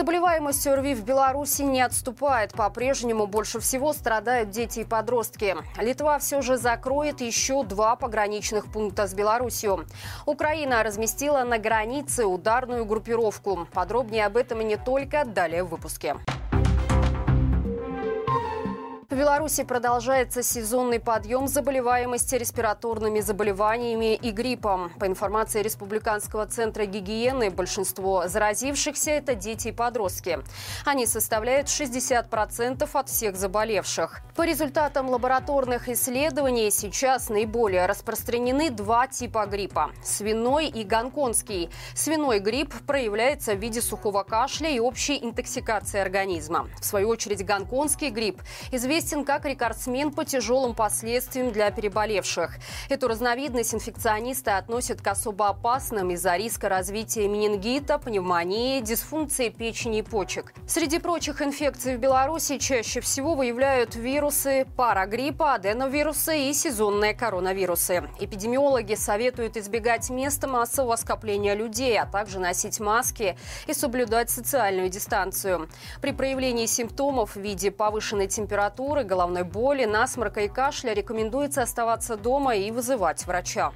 Заболеваемость 0.00 0.66
ОРВИ 0.66 0.94
в 0.94 1.04
Беларуси 1.04 1.60
не 1.60 1.82
отступает. 1.82 2.54
По-прежнему 2.54 3.26
больше 3.26 3.60
всего 3.60 3.92
страдают 3.92 4.48
дети 4.48 4.80
и 4.80 4.84
подростки. 4.84 5.54
Литва 5.78 6.18
все 6.18 6.40
же 6.40 6.56
закроет 6.56 7.20
еще 7.20 7.64
два 7.64 7.96
пограничных 7.96 8.72
пункта 8.72 9.06
с 9.06 9.12
Беларусью. 9.12 9.84
Украина 10.24 10.82
разместила 10.82 11.44
на 11.44 11.58
границе 11.58 12.24
ударную 12.24 12.86
группировку. 12.86 13.68
Подробнее 13.74 14.24
об 14.24 14.38
этом 14.38 14.62
и 14.62 14.64
не 14.64 14.78
только 14.78 15.26
далее 15.26 15.64
в 15.64 15.68
выпуске. 15.68 16.16
Беларуси 19.20 19.64
продолжается 19.64 20.42
сезонный 20.42 20.98
подъем 20.98 21.46
заболеваемости 21.46 22.36
респираторными 22.36 23.20
заболеваниями 23.20 24.14
и 24.14 24.30
гриппом. 24.30 24.90
По 24.98 25.06
информации 25.06 25.62
Республиканского 25.62 26.46
центра 26.46 26.86
гигиены, 26.86 27.50
большинство 27.50 28.28
заразившихся– 28.28 29.10
это 29.10 29.34
дети 29.34 29.68
и 29.68 29.72
подростки. 29.72 30.38
Они 30.86 31.04
составляют 31.04 31.66
60% 31.66 32.88
от 32.94 33.08
всех 33.10 33.36
заболевших. 33.36 34.22
По 34.36 34.46
результатам 34.46 35.10
лабораторных 35.10 35.90
исследований 35.90 36.70
сейчас 36.70 37.28
наиболее 37.28 37.84
распространены 37.84 38.70
два 38.70 39.06
типа 39.06 39.44
гриппа– 39.44 39.90
свиной 40.02 40.68
и 40.68 40.82
гонконгский. 40.82 41.68
Свиной 41.94 42.38
грипп 42.38 42.72
проявляется 42.86 43.52
в 43.52 43.58
виде 43.58 43.82
сухого 43.82 44.22
кашля 44.22 44.70
и 44.70 44.80
общей 44.80 45.22
интоксикации 45.22 46.00
организма. 46.00 46.70
В 46.80 46.86
свою 46.86 47.10
очередь 47.10 47.44
гонконгский 47.44 48.08
грипп 48.08 48.40
известен 48.72 49.09
известен 49.10 49.24
как 49.24 49.44
рекордсмен 49.44 50.12
по 50.12 50.24
тяжелым 50.24 50.74
последствиям 50.74 51.50
для 51.50 51.70
переболевших. 51.70 52.58
Эту 52.88 53.08
разновидность 53.08 53.74
инфекционисты 53.74 54.52
относят 54.52 55.00
к 55.00 55.06
особо 55.08 55.48
опасным 55.48 56.10
из-за 56.10 56.36
риска 56.36 56.68
развития 56.68 57.26
менингита, 57.26 57.98
пневмонии, 57.98 58.80
дисфункции 58.80 59.48
печени 59.48 59.98
и 59.98 60.02
почек. 60.02 60.52
Среди 60.68 60.98
прочих 60.98 61.42
инфекций 61.42 61.96
в 61.96 61.98
Беларуси 61.98 62.58
чаще 62.58 63.00
всего 63.00 63.34
выявляют 63.34 63.96
вирусы 63.96 64.66
парагриппа, 64.76 65.54
аденовирусы 65.54 66.50
и 66.50 66.52
сезонные 66.52 67.14
коронавирусы. 67.14 68.08
Эпидемиологи 68.20 68.94
советуют 68.94 69.56
избегать 69.56 70.08
места 70.10 70.46
массового 70.46 70.94
скопления 70.96 71.54
людей, 71.54 71.98
а 71.98 72.06
также 72.06 72.38
носить 72.38 72.78
маски 72.78 73.36
и 73.66 73.74
соблюдать 73.74 74.30
социальную 74.30 74.88
дистанцию. 74.88 75.68
При 76.00 76.12
проявлении 76.12 76.66
симптомов 76.66 77.34
в 77.34 77.40
виде 77.40 77.72
повышенной 77.72 78.28
температуры 78.28 78.89
температуры, 78.90 79.04
головной 79.04 79.44
боли, 79.44 79.84
насморка 79.84 80.40
и 80.40 80.48
кашля 80.48 80.92
рекомендуется 80.92 81.62
оставаться 81.62 82.16
дома 82.16 82.56
и 82.56 82.70
вызывать 82.70 83.24
врача. 83.26 83.72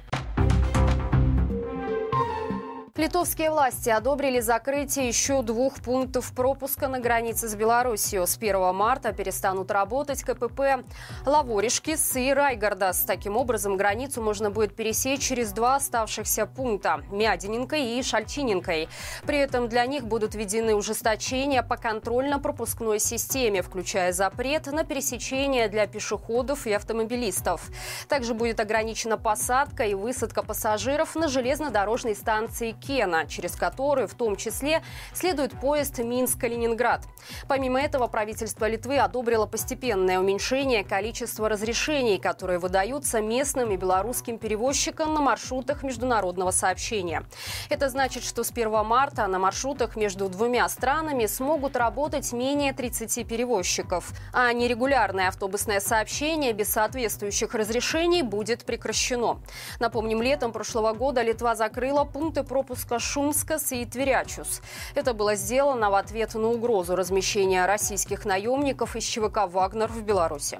Литовские 2.97 3.51
власти 3.51 3.89
одобрили 3.89 4.39
закрытие 4.39 5.09
еще 5.09 5.41
двух 5.41 5.81
пунктов 5.81 6.31
пропуска 6.33 6.87
на 6.87 7.01
границе 7.01 7.49
с 7.49 7.53
Беларусью. 7.53 8.25
С 8.25 8.37
1 8.37 8.73
марта 8.73 9.11
перестанут 9.11 9.69
работать 9.69 10.23
КПП 10.23 10.85
Лаворишкис 11.25 12.15
и 12.15 12.31
Райгардас. 12.31 13.01
Таким 13.01 13.35
образом, 13.35 13.75
границу 13.75 14.21
можно 14.21 14.49
будет 14.49 14.77
пересечь 14.77 15.19
через 15.19 15.51
два 15.51 15.75
оставшихся 15.75 16.45
пункта– 16.45 17.01
Мядиненкой 17.11 17.99
и 17.99 18.01
Шальчиненкой. 18.01 18.87
При 19.27 19.39
этом 19.39 19.67
для 19.67 19.85
них 19.87 20.05
будут 20.05 20.33
введены 20.33 20.73
ужесточения 20.73 21.63
по 21.63 21.75
контрольно-пропускной 21.75 22.99
системе, 23.01 23.61
включая 23.61 24.13
запрет 24.13 24.67
на 24.67 24.85
пересечение 24.85 25.67
для 25.67 25.85
пешеходов 25.85 26.65
и 26.65 26.71
автомобилистов. 26.71 27.69
Также 28.07 28.33
будет 28.33 28.61
ограничена 28.61 29.17
посадка 29.17 29.83
и 29.83 29.95
высадка 29.95 30.43
пассажиров 30.43 31.15
на 31.15 31.27
железнодорожной 31.27 32.15
станции 32.15 32.71
Кена, 32.85 33.25
через 33.27 33.55
которую 33.55 34.07
в 34.07 34.13
том 34.13 34.35
числе 34.35 34.83
следует 35.13 35.59
поезд 35.59 35.99
Минск-Калининград. 35.99 37.05
Помимо 37.47 37.81
этого, 37.81 38.07
правительство 38.07 38.67
Литвы 38.67 38.99
одобрило 38.99 39.45
постепенное 39.45 40.19
уменьшение 40.19 40.83
количества 40.83 41.49
разрешений, 41.49 42.17
которые 42.17 42.59
выдаются 42.59 43.21
местным 43.21 43.71
и 43.71 43.77
белорусским 43.77 44.37
перевозчикам 44.37 45.13
на 45.13 45.21
маршрутах 45.21 45.83
международного 45.83 46.51
сообщения. 46.51 47.23
Это 47.69 47.89
значит, 47.89 48.23
что 48.23 48.43
с 48.43 48.51
1 48.51 48.85
марта 48.85 49.27
на 49.27 49.39
маршрутах 49.39 49.95
между 49.95 50.29
двумя 50.29 50.67
странами 50.69 51.25
смогут 51.25 51.75
работать 51.75 52.31
менее 52.33 52.73
30 52.73 53.27
перевозчиков, 53.27 54.11
а 54.33 54.53
нерегулярное 54.53 55.29
автобусное 55.29 55.79
сообщение 55.79 56.53
без 56.53 56.69
соответствующих 56.69 57.55
разрешений 57.55 58.21
будет 58.21 58.65
прекращено. 58.65 59.39
Напомним, 59.79 60.21
летом 60.21 60.51
прошлого 60.51 60.93
года 60.93 61.21
Литва 61.21 61.55
закрыла 61.55 62.03
пункты 62.03 62.43
пропуска 62.43 62.74
пропуска 62.75 62.99
Шумскас 62.99 63.71
и 63.71 63.85
Тверячус. 63.85 64.61
Это 64.95 65.13
было 65.13 65.35
сделано 65.35 65.89
в 65.89 65.95
ответ 65.95 66.35
на 66.35 66.47
угрозу 66.47 66.95
размещения 66.95 67.65
российских 67.65 68.25
наемников 68.25 68.95
из 68.95 69.03
ЧВК 69.03 69.47
«Вагнер» 69.47 69.87
в 69.87 70.01
Беларуси. 70.01 70.59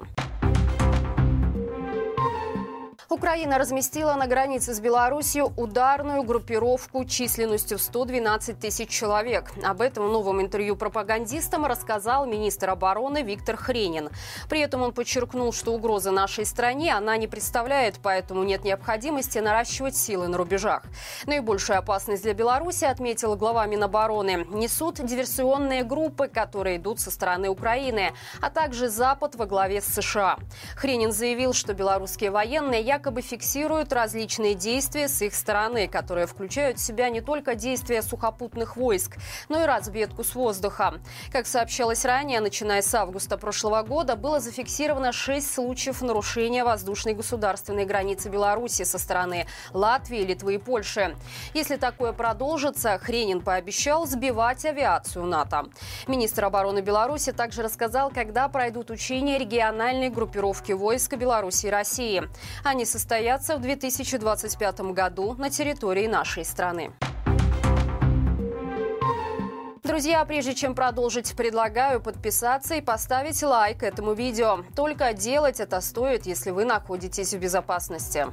Украина 3.08 3.56
разместила 3.56 4.14
на 4.14 4.26
границе 4.26 4.74
с 4.74 4.80
Беларусью 4.80 5.52
ударную 5.56 6.24
группировку 6.24 7.04
численностью 7.04 7.78
в 7.78 7.80
112 7.80 8.58
тысяч 8.58 8.88
человек. 8.88 9.52
Об 9.62 9.80
этом 9.80 10.08
в 10.08 10.12
новом 10.12 10.40
интервью 10.40 10.74
пропагандистам 10.74 11.66
рассказал 11.66 12.26
министр 12.26 12.70
обороны 12.70 13.22
Виктор 13.22 13.56
Хренин. 13.56 14.10
При 14.48 14.58
этом 14.58 14.82
он 14.82 14.92
подчеркнул, 14.92 15.52
что 15.52 15.72
угроза 15.72 16.10
нашей 16.10 16.44
стране 16.44 16.94
она 16.94 17.16
не 17.16 17.28
представляет, 17.28 18.00
поэтому 18.02 18.42
нет 18.42 18.64
необходимости 18.64 19.38
наращивать 19.38 19.96
силы 19.96 20.26
на 20.26 20.36
рубежах. 20.36 20.82
Наибольшую 21.26 21.78
опасность 21.78 22.24
для 22.24 22.34
Беларуси, 22.34 22.86
отметил 22.86 23.36
глава 23.36 23.66
Минобороны, 23.66 24.46
несут 24.48 24.96
диверсионные 24.96 25.84
группы, 25.84 26.26
которые 26.26 26.78
идут 26.78 26.98
со 26.98 27.12
стороны 27.12 27.50
Украины, 27.50 28.14
а 28.42 28.50
также 28.50 28.88
Запад 28.88 29.36
во 29.36 29.46
главе 29.46 29.80
с 29.80 29.86
США. 29.86 30.38
Хренин 30.74 31.12
заявил, 31.12 31.52
что 31.52 31.72
белорусские 31.72 32.32
военные 32.32 32.82
якобы 32.96 33.20
фиксируют 33.20 33.92
различные 33.92 34.54
действия 34.54 35.06
с 35.06 35.20
их 35.20 35.34
стороны, 35.34 35.86
которые 35.86 36.26
включают 36.26 36.78
в 36.78 36.80
себя 36.82 37.10
не 37.10 37.20
только 37.20 37.54
действия 37.54 38.00
сухопутных 38.00 38.78
войск, 38.78 39.18
но 39.50 39.62
и 39.62 39.66
разведку 39.66 40.24
с 40.24 40.34
воздуха. 40.34 40.94
Как 41.30 41.46
сообщалось 41.46 42.06
ранее, 42.06 42.40
начиная 42.40 42.80
с 42.80 42.94
августа 42.94 43.36
прошлого 43.36 43.82
года 43.82 44.16
было 44.16 44.40
зафиксировано 44.40 45.12
шесть 45.12 45.52
случаев 45.52 46.00
нарушения 46.00 46.64
воздушной 46.64 47.12
государственной 47.12 47.84
границы 47.84 48.30
Беларуси 48.30 48.84
со 48.84 48.96
стороны 48.98 49.46
Латвии, 49.74 50.22
Литвы 50.22 50.54
и 50.54 50.58
Польши. 50.58 51.16
Если 51.52 51.76
такое 51.76 52.14
продолжится, 52.14 52.96
Хренин 52.96 53.42
пообещал 53.42 54.06
сбивать 54.06 54.64
авиацию 54.64 55.26
НАТО. 55.26 55.66
Министр 56.06 56.46
обороны 56.46 56.80
Беларуси 56.80 57.32
также 57.32 57.62
рассказал, 57.62 58.08
когда 58.08 58.48
пройдут 58.48 58.90
учения 58.90 59.36
региональной 59.36 60.08
группировки 60.08 60.72
войска 60.72 61.16
Беларуси 61.16 61.66
и 61.66 61.70
России. 61.70 62.22
Они 62.64 62.85
состоятся 62.86 63.56
в 63.56 63.60
2025 63.60 64.80
году 64.92 65.34
на 65.34 65.50
территории 65.50 66.06
нашей 66.06 66.44
страны. 66.44 66.92
Друзья, 69.82 70.24
прежде 70.24 70.54
чем 70.54 70.74
продолжить, 70.74 71.36
предлагаю 71.36 72.00
подписаться 72.00 72.74
и 72.74 72.80
поставить 72.80 73.42
лайк 73.42 73.82
этому 73.84 74.14
видео. 74.14 74.64
Только 74.74 75.12
делать 75.12 75.60
это 75.60 75.80
стоит, 75.80 76.26
если 76.26 76.50
вы 76.50 76.64
находитесь 76.64 77.32
в 77.32 77.38
безопасности. 77.38 78.26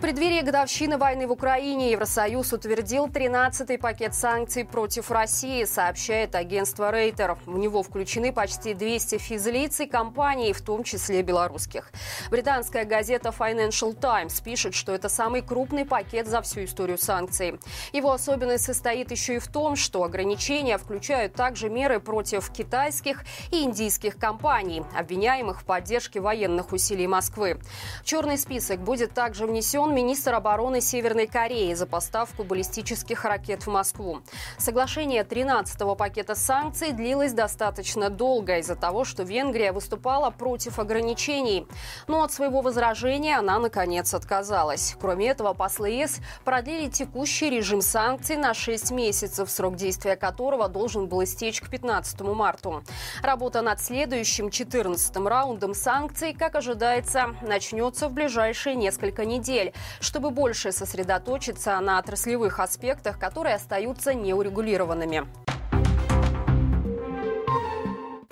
Преддверии 0.00 0.40
годовщины 0.40 0.96
войны 0.96 1.26
в 1.26 1.32
Украине 1.32 1.90
Евросоюз 1.90 2.54
утвердил 2.54 3.06
13-й 3.06 3.76
пакет 3.76 4.14
санкций 4.14 4.64
против 4.64 5.10
России, 5.10 5.64
сообщает 5.64 6.34
агентство 6.34 6.90
Рейтер. 6.90 7.36
В 7.44 7.58
него 7.58 7.82
включены 7.82 8.32
почти 8.32 8.72
200 8.72 9.18
физлиц 9.18 9.78
и 9.80 9.86
компаний, 9.86 10.54
в 10.54 10.62
том 10.62 10.84
числе 10.84 11.20
белорусских. 11.20 11.92
Британская 12.30 12.84
газета 12.84 13.28
Financial 13.28 13.92
Times 13.92 14.40
пишет, 14.40 14.72
что 14.72 14.94
это 14.94 15.10
самый 15.10 15.42
крупный 15.42 15.84
пакет 15.84 16.26
за 16.26 16.40
всю 16.40 16.64
историю 16.64 16.96
санкций. 16.96 17.60
Его 17.92 18.10
особенность 18.10 18.64
состоит 18.64 19.10
еще 19.10 19.34
и 19.34 19.38
в 19.38 19.48
том, 19.48 19.76
что 19.76 20.02
ограничения 20.02 20.78
включают 20.78 21.34
также 21.34 21.68
меры 21.68 22.00
против 22.00 22.50
китайских 22.50 23.22
и 23.52 23.64
индийских 23.64 24.16
компаний, 24.16 24.82
обвиняемых 24.96 25.60
в 25.60 25.64
поддержке 25.66 26.20
военных 26.20 26.72
усилий 26.72 27.06
Москвы. 27.06 27.60
В 28.00 28.06
черный 28.06 28.38
список 28.38 28.80
будет 28.80 29.12
также 29.12 29.46
внесен 29.46 29.89
арестован 29.90 29.94
министр 29.94 30.34
обороны 30.34 30.80
Северной 30.80 31.26
Кореи 31.26 31.74
за 31.74 31.86
поставку 31.86 32.44
баллистических 32.44 33.24
ракет 33.24 33.66
в 33.66 33.70
Москву. 33.70 34.20
Соглашение 34.58 35.22
13-го 35.22 35.94
пакета 35.94 36.34
санкций 36.34 36.92
длилось 36.92 37.32
достаточно 37.32 38.08
долго 38.08 38.58
из-за 38.58 38.76
того, 38.76 39.04
что 39.04 39.22
Венгрия 39.22 39.72
выступала 39.72 40.30
против 40.30 40.78
ограничений. 40.78 41.66
Но 42.08 42.22
от 42.22 42.32
своего 42.32 42.60
возражения 42.60 43.38
она, 43.38 43.58
наконец, 43.58 44.14
отказалась. 44.14 44.96
Кроме 45.00 45.28
этого, 45.28 45.54
послы 45.54 45.90
ЕС 45.90 46.18
продлили 46.44 46.88
текущий 46.88 47.50
режим 47.50 47.82
санкций 47.82 48.36
на 48.36 48.54
6 48.54 48.90
месяцев, 48.92 49.50
срок 49.50 49.76
действия 49.76 50.16
которого 50.16 50.68
должен 50.68 51.06
был 51.06 51.22
истечь 51.24 51.60
к 51.60 51.68
15 51.68 52.20
марта. 52.20 52.82
Работа 53.22 53.62
над 53.62 53.80
следующим 53.80 54.48
14-м 54.48 55.26
раундом 55.26 55.74
санкций, 55.74 56.34
как 56.34 56.54
ожидается, 56.54 57.34
начнется 57.42 58.08
в 58.08 58.12
ближайшие 58.12 58.74
несколько 58.74 59.24
недель 59.24 59.72
чтобы 60.00 60.30
больше 60.30 60.72
сосредоточиться 60.72 61.78
на 61.80 61.98
отраслевых 61.98 62.60
аспектах, 62.60 63.18
которые 63.18 63.54
остаются 63.54 64.14
неурегулированными. 64.14 65.26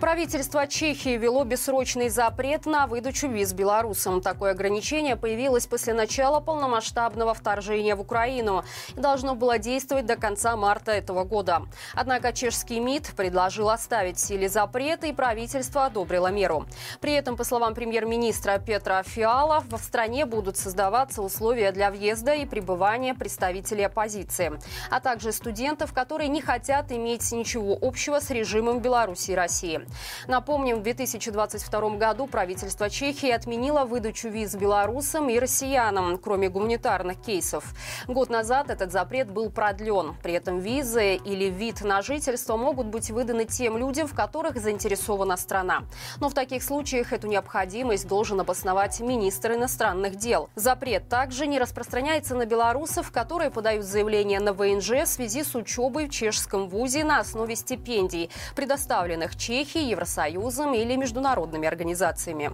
Правительство 0.08 0.66
Чехии 0.66 1.18
ввело 1.18 1.44
бессрочный 1.44 2.08
запрет 2.08 2.64
на 2.64 2.86
выдачу 2.86 3.28
виз 3.28 3.52
белорусам. 3.52 4.22
Такое 4.22 4.52
ограничение 4.52 5.16
появилось 5.16 5.66
после 5.66 5.92
начала 5.92 6.40
полномасштабного 6.40 7.34
вторжения 7.34 7.94
в 7.94 8.00
Украину 8.00 8.64
и 8.96 8.98
должно 8.98 9.34
было 9.34 9.58
действовать 9.58 10.06
до 10.06 10.16
конца 10.16 10.56
марта 10.56 10.92
этого 10.92 11.24
года. 11.24 11.64
Однако 11.92 12.32
чешский 12.32 12.80
МИД 12.80 13.12
предложил 13.18 13.68
оставить 13.68 14.16
в 14.16 14.26
силе 14.26 14.48
запрет, 14.48 15.04
и 15.04 15.12
правительство 15.12 15.84
одобрило 15.84 16.28
меру. 16.28 16.64
При 17.02 17.12
этом, 17.12 17.36
по 17.36 17.44
словам 17.44 17.74
премьер-министра 17.74 18.58
Петра 18.58 19.02
Фиала, 19.02 19.62
в 19.68 19.76
стране 19.76 20.24
будут 20.24 20.56
создаваться 20.56 21.20
условия 21.20 21.70
для 21.70 21.90
въезда 21.90 22.32
и 22.32 22.46
пребывания 22.46 23.12
представителей 23.12 23.84
оппозиции, 23.84 24.58
а 24.90 25.00
также 25.00 25.32
студентов, 25.32 25.92
которые 25.92 26.28
не 26.28 26.40
хотят 26.40 26.92
иметь 26.92 27.30
ничего 27.30 27.76
общего 27.78 28.20
с 28.20 28.30
режимом 28.30 28.80
Беларуси 28.80 29.32
и 29.32 29.34
России. 29.34 29.86
Напомним, 30.26 30.80
в 30.80 30.82
2022 30.82 31.96
году 31.96 32.26
правительство 32.26 32.90
Чехии 32.90 33.30
отменило 33.30 33.84
выдачу 33.84 34.28
виз 34.28 34.54
белорусам 34.54 35.28
и 35.28 35.38
россиянам, 35.38 36.18
кроме 36.18 36.48
гуманитарных 36.48 37.20
кейсов. 37.20 37.64
Год 38.06 38.30
назад 38.30 38.70
этот 38.70 38.92
запрет 38.92 39.30
был 39.30 39.50
продлен. 39.50 40.16
При 40.22 40.34
этом 40.34 40.58
визы 40.58 41.14
или 41.16 41.46
вид 41.46 41.82
на 41.82 42.02
жительство 42.02 42.56
могут 42.56 42.86
быть 42.86 43.10
выданы 43.10 43.44
тем 43.44 43.78
людям, 43.78 44.06
в 44.06 44.14
которых 44.14 44.60
заинтересована 44.60 45.36
страна. 45.36 45.84
Но 46.20 46.28
в 46.28 46.34
таких 46.34 46.62
случаях 46.62 47.12
эту 47.12 47.26
необходимость 47.26 48.06
должен 48.08 48.40
обосновать 48.40 49.00
министр 49.00 49.54
иностранных 49.54 50.16
дел. 50.16 50.50
Запрет 50.54 51.08
также 51.08 51.46
не 51.46 51.58
распространяется 51.58 52.34
на 52.34 52.46
белорусов, 52.46 53.10
которые 53.10 53.50
подают 53.50 53.84
заявление 53.84 54.40
на 54.40 54.52
ВНЖ 54.52 55.04
в 55.04 55.06
связи 55.06 55.42
с 55.42 55.54
учебой 55.54 56.08
в 56.08 56.10
чешском 56.10 56.68
вузе 56.68 57.04
на 57.04 57.20
основе 57.20 57.56
стипендий, 57.56 58.30
предоставленных 58.54 59.36
Чехии 59.36 59.77
Евросоюзом 59.82 60.74
или 60.74 60.96
международными 60.96 61.66
организациями. 61.66 62.52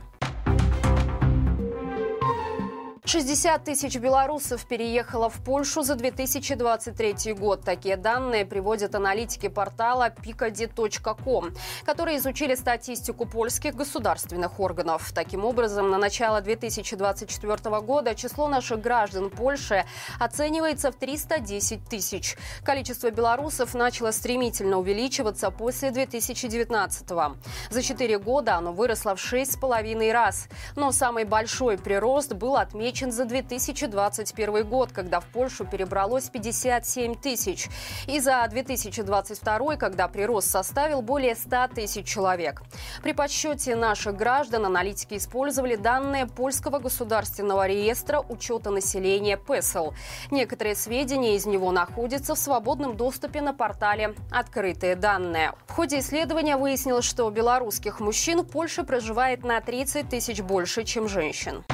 60 3.07 3.63
тысяч 3.65 3.99
белорусов 3.99 4.65
переехало 4.67 5.29
в 5.29 5.45
Польшу 5.45 5.83
за 5.83 5.95
2023 5.95 7.35
год. 7.35 7.61
Такие 7.61 7.99
данные 7.99 8.47
приводят 8.47 8.95
аналитики 8.95 9.49
портала 9.49 10.09
picadi.com, 10.09 11.55
которые 11.85 12.17
изучили 12.17 12.55
статистику 12.55 13.27
польских 13.27 13.75
государственных 13.75 14.59
органов. 14.59 15.13
Таким 15.13 15.45
образом, 15.45 15.91
на 15.91 15.99
начало 15.99 16.41
2024 16.41 17.81
года 17.83 18.15
число 18.15 18.49
наших 18.49 18.81
граждан 18.81 19.29
Польши 19.29 19.85
оценивается 20.19 20.91
в 20.91 20.95
310 20.95 21.87
тысяч. 21.87 22.39
Количество 22.65 23.11
белорусов 23.11 23.75
начало 23.75 24.13
стремительно 24.13 24.79
увеличиваться 24.79 25.51
после 25.51 25.91
2019 25.91 27.11
-го. 27.11 27.37
За 27.69 27.83
4 27.83 28.19
года 28.19 28.57
оно 28.57 28.73
выросло 28.73 29.15
в 29.15 29.21
6,5 29.21 30.11
раз. 30.11 30.49
Но 30.75 30.91
самый 30.91 31.25
большой 31.25 31.77
прирост 31.77 32.33
был 32.33 32.57
отмечен 32.57 32.94
отмечен 32.95 33.11
за 33.11 33.25
2021 33.25 34.65
год, 34.69 34.93
когда 34.93 35.19
в 35.19 35.25
Польшу 35.27 35.65
перебралось 35.65 36.29
57 36.29 37.17
тысяч. 37.17 37.69
И 38.07 38.21
за 38.21 38.47
2022, 38.49 39.77
когда 39.77 40.07
прирост 40.07 40.51
составил 40.51 41.03
более 41.03 41.35
100 41.35 41.69
тысяч 41.75 42.07
человек. 42.07 42.63
При 43.03 43.13
подсчете 43.13 43.75
наших 43.75 44.17
граждан 44.17 44.67
аналитики 44.67 45.17
использовали 45.17 45.75
данные 45.75 46.27
Польского 46.27 46.79
государственного 46.79 47.67
реестра 47.67 48.21
учета 48.21 48.71
населения 48.71 49.37
ПЭСЛ. 49.37 49.93
Некоторые 50.31 50.77
сведения 50.77 51.35
из 51.35 51.47
него 51.47 51.73
находятся 51.73 52.37
в 52.37 52.39
свободном 52.39 52.97
доступе 52.97 53.41
на 53.41 53.53
портале 53.53 54.15
«Открытые 54.31 54.95
данные». 54.95 55.53
В 55.67 55.73
ходе 55.73 55.99
исследования 55.99 56.57
выяснилось, 56.57 57.05
что 57.05 57.29
белорусских 57.31 57.99
мужчин 57.99 58.43
в 58.43 58.47
Польше 58.47 58.85
проживает 58.85 59.43
на 59.43 59.61
30 59.61 60.09
тысяч 60.09 60.41
больше, 60.41 60.85
чем 60.85 61.09
женщин. 61.09 61.65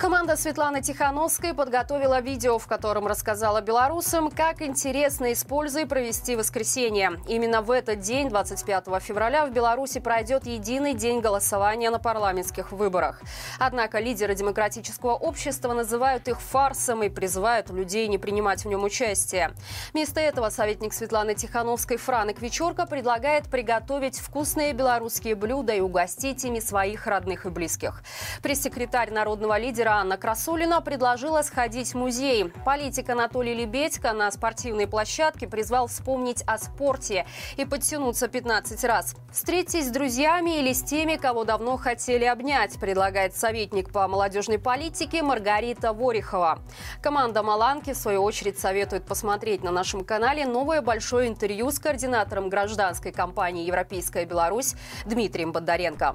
Команда 0.00 0.34
Светланы 0.38 0.80
Тихановской 0.80 1.52
подготовила 1.52 2.20
видео, 2.22 2.58
в 2.58 2.66
котором 2.66 3.06
рассказала 3.06 3.60
белорусам, 3.60 4.30
как 4.30 4.62
интересно 4.62 5.34
используя 5.34 5.84
провести 5.84 6.36
воскресенье. 6.36 7.20
Именно 7.28 7.60
в 7.60 7.70
этот 7.70 8.00
день, 8.00 8.30
25 8.30 8.86
февраля, 9.02 9.44
в 9.44 9.50
Беларуси 9.50 10.00
пройдет 10.00 10.46
единый 10.46 10.94
день 10.94 11.20
голосования 11.20 11.90
на 11.90 11.98
парламентских 11.98 12.72
выборах. 12.72 13.20
Однако 13.58 13.98
лидеры 13.98 14.34
демократического 14.34 15.12
общества 15.12 15.74
называют 15.74 16.28
их 16.28 16.40
фарсом 16.40 17.02
и 17.02 17.10
призывают 17.10 17.68
людей 17.68 18.08
не 18.08 18.16
принимать 18.16 18.64
в 18.64 18.68
нем 18.68 18.84
участие. 18.84 19.52
Вместо 19.92 20.18
этого 20.18 20.48
советник 20.48 20.94
Светланы 20.94 21.34
Тихановской 21.34 21.98
Франок 21.98 22.40
Вечерка 22.40 22.86
предлагает 22.86 23.50
приготовить 23.50 24.18
вкусные 24.18 24.72
белорусские 24.72 25.34
блюда 25.34 25.74
и 25.74 25.80
угостить 25.80 26.42
ими 26.46 26.60
своих 26.60 27.06
родных 27.06 27.44
и 27.44 27.50
близких. 27.50 28.02
Пресс-секретарь 28.42 29.10
народного 29.10 29.58
лидера 29.58 29.89
Вчера 29.90 30.02
Анна 30.02 30.16
Красулина 30.16 30.80
предложила 30.80 31.42
сходить 31.42 31.94
в 31.94 31.94
музей. 31.96 32.44
Политик 32.64 33.10
Анатолий 33.10 33.54
Лебедько 33.54 34.12
на 34.12 34.30
спортивной 34.30 34.86
площадке 34.86 35.48
призвал 35.48 35.88
вспомнить 35.88 36.44
о 36.46 36.58
спорте 36.58 37.26
и 37.56 37.64
подтянуться 37.64 38.28
15 38.28 38.84
раз. 38.84 39.16
Встретитесь 39.32 39.88
с 39.88 39.90
друзьями 39.90 40.60
или 40.60 40.72
с 40.72 40.84
теми, 40.84 41.16
кого 41.16 41.42
давно 41.42 41.76
хотели 41.76 42.24
обнять, 42.24 42.78
предлагает 42.78 43.34
советник 43.34 43.90
по 43.90 44.06
молодежной 44.06 44.60
политике 44.60 45.24
Маргарита 45.24 45.92
Ворихова. 45.92 46.60
Команда 47.02 47.42
Маланки, 47.42 47.92
в 47.92 47.96
свою 47.96 48.22
очередь, 48.22 48.60
советует 48.60 49.04
посмотреть 49.04 49.64
на 49.64 49.72
нашем 49.72 50.04
канале 50.04 50.46
новое 50.46 50.82
большое 50.82 51.26
интервью 51.26 51.68
с 51.72 51.80
координатором 51.80 52.48
гражданской 52.48 53.10
компании 53.10 53.66
«Европейская 53.66 54.24
Беларусь» 54.24 54.76
Дмитрием 55.04 55.50
Бондаренко. 55.50 56.14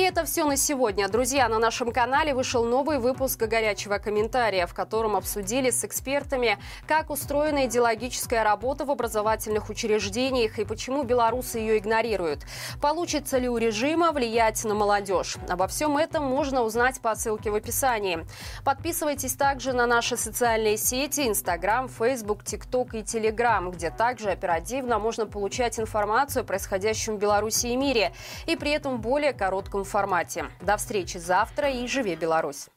И 0.00 0.02
это 0.02 0.24
все 0.24 0.46
на 0.46 0.56
сегодня. 0.56 1.10
Друзья, 1.10 1.46
на 1.50 1.58
нашем 1.58 1.92
канале 1.92 2.32
вышел 2.32 2.64
новый 2.64 2.98
выпуск 2.98 3.38
горячего 3.38 3.98
комментария, 3.98 4.66
в 4.66 4.72
котором 4.72 5.14
обсудили 5.14 5.68
с 5.68 5.84
экспертами, 5.84 6.58
как 6.88 7.10
устроена 7.10 7.66
идеологическая 7.66 8.42
работа 8.42 8.86
в 8.86 8.90
образовательных 8.90 9.68
учреждениях 9.68 10.58
и 10.58 10.64
почему 10.64 11.02
белорусы 11.02 11.58
ее 11.58 11.76
игнорируют. 11.76 12.46
Получится 12.80 13.36
ли 13.36 13.46
у 13.46 13.58
режима 13.58 14.12
влиять 14.12 14.64
на 14.64 14.74
молодежь? 14.74 15.36
Обо 15.50 15.66
всем 15.66 15.98
этом 15.98 16.24
можно 16.24 16.62
узнать 16.62 16.98
по 17.02 17.14
ссылке 17.14 17.50
в 17.50 17.54
описании. 17.54 18.24
Подписывайтесь 18.64 19.34
также 19.34 19.74
на 19.74 19.86
наши 19.86 20.16
социальные 20.16 20.78
сети 20.78 21.28
Инстаграм, 21.28 21.90
Фейсбук, 21.90 22.42
ТикТок 22.42 22.94
и 22.94 23.02
Телеграм, 23.02 23.70
где 23.70 23.90
также 23.90 24.30
оперативно 24.30 24.98
можно 24.98 25.26
получать 25.26 25.78
информацию 25.78 26.40
о 26.40 26.44
происходящем 26.46 27.16
в 27.16 27.18
Беларуси 27.18 27.66
и 27.66 27.76
мире 27.76 28.14
и 28.46 28.56
при 28.56 28.70
этом 28.70 29.02
более 29.02 29.34
коротком 29.34 29.84
формате. 29.90 30.46
До 30.62 30.76
встречи 30.76 31.18
завтра 31.18 31.68
и 31.68 31.86
живи 31.86 32.16
Беларусь! 32.16 32.70